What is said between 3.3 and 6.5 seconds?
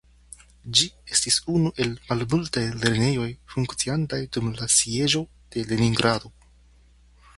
funkciantaj dum la Sieĝo de Leningrado.